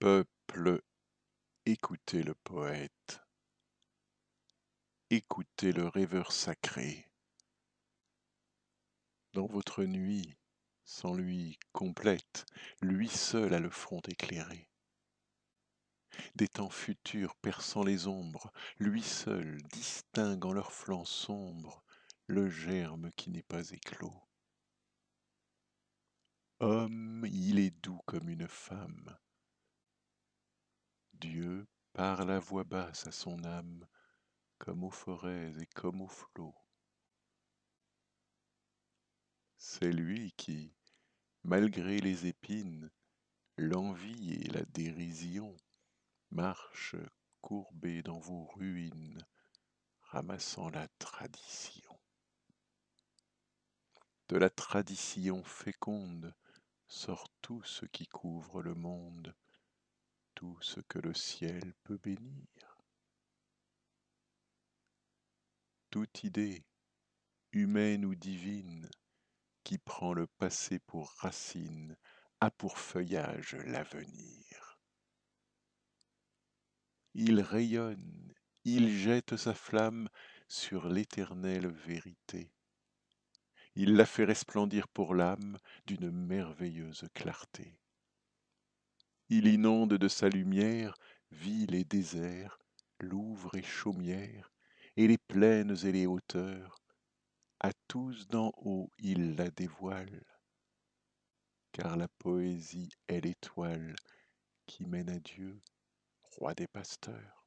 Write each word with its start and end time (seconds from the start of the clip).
Peuple, 0.00 0.80
écoutez 1.66 2.22
le 2.22 2.34
poète, 2.34 3.20
écoutez 5.10 5.72
le 5.72 5.88
rêveur 5.88 6.32
sacré. 6.32 7.06
Dans 9.34 9.44
votre 9.44 9.84
nuit, 9.84 10.38
sans 10.86 11.12
lui 11.12 11.58
complète, 11.72 12.46
lui 12.80 13.10
seul 13.10 13.52
a 13.52 13.58
le 13.60 13.68
front 13.68 14.00
éclairé. 14.08 14.70
Des 16.34 16.48
temps 16.48 16.70
futurs 16.70 17.36
perçant 17.36 17.84
les 17.84 18.06
ombres, 18.06 18.50
lui 18.78 19.02
seul 19.02 19.60
distingue 19.64 20.46
en 20.46 20.54
leurs 20.54 20.72
flancs 20.72 21.04
sombres 21.04 21.84
le 22.26 22.48
germe 22.48 23.10
qui 23.16 23.28
n'est 23.28 23.42
pas 23.42 23.68
éclos. 23.68 24.22
Homme, 26.60 27.26
il 27.30 27.58
est 27.58 27.78
doux 27.82 28.00
comme 28.06 28.30
une 28.30 28.48
femme. 28.48 29.18
Parle 32.02 32.30
à 32.30 32.38
voix 32.38 32.64
basse 32.64 33.06
à 33.06 33.12
son 33.12 33.44
âme, 33.44 33.86
comme 34.56 34.84
aux 34.84 34.90
forêts 34.90 35.52
et 35.60 35.66
comme 35.66 36.00
aux 36.00 36.08
flots. 36.08 36.56
C'est 39.58 39.92
lui 39.92 40.32
qui, 40.32 40.72
malgré 41.42 41.98
les 41.98 42.26
épines, 42.26 42.90
l'envie 43.58 44.32
et 44.32 44.48
la 44.48 44.62
dérision, 44.62 45.54
marche 46.30 46.96
courbé 47.42 48.02
dans 48.02 48.18
vos 48.18 48.46
ruines, 48.46 49.22
ramassant 50.00 50.70
la 50.70 50.88
tradition. 50.98 52.00
De 54.30 54.38
la 54.38 54.48
tradition 54.48 55.44
féconde 55.44 56.34
sort 56.88 57.28
tout 57.42 57.62
ce 57.64 57.84
qui 57.84 58.06
couvre 58.06 58.62
le 58.62 58.74
monde, 58.74 59.34
tout 60.40 60.56
ce 60.62 60.80
que 60.80 60.98
le 60.98 61.12
ciel 61.12 61.74
peut 61.84 61.98
bénir. 61.98 62.82
Toute 65.90 66.24
idée, 66.24 66.64
humaine 67.52 68.06
ou 68.06 68.14
divine, 68.14 68.88
qui 69.64 69.76
prend 69.76 70.14
le 70.14 70.26
passé 70.26 70.78
pour 70.78 71.10
racine, 71.18 71.94
a 72.40 72.50
pour 72.50 72.78
feuillage 72.78 73.54
l'avenir. 73.66 74.80
Il 77.12 77.42
rayonne, 77.42 78.32
il 78.64 78.96
jette 78.96 79.36
sa 79.36 79.52
flamme 79.52 80.08
sur 80.48 80.88
l'éternelle 80.88 81.68
vérité. 81.68 82.50
Il 83.74 83.94
la 83.94 84.06
fait 84.06 84.24
resplendir 84.24 84.88
pour 84.88 85.14
l'âme 85.14 85.58
d'une 85.86 86.10
merveilleuse 86.10 87.04
clarté. 87.12 87.78
Il 89.32 89.46
inonde 89.46 89.94
de 89.94 90.08
sa 90.08 90.28
lumière 90.28 90.92
villes 91.30 91.76
et 91.76 91.84
déserts, 91.84 92.58
Louvres 92.98 93.54
et 93.54 93.62
chaumières, 93.62 94.52
et 94.96 95.06
les 95.06 95.18
plaines 95.18 95.76
et 95.84 95.92
les 95.92 96.06
hauteurs. 96.06 96.82
À 97.60 97.70
tous 97.86 98.26
d'en 98.26 98.52
haut 98.56 98.90
il 98.98 99.36
la 99.36 99.48
dévoile, 99.50 100.24
car 101.70 101.96
la 101.96 102.08
poésie 102.18 102.90
est 103.06 103.20
l'étoile 103.20 103.94
qui 104.66 104.84
mène 104.84 105.08
à 105.08 105.20
Dieu, 105.20 105.62
roi 106.22 106.52
des 106.54 106.66
pasteurs. 106.66 107.39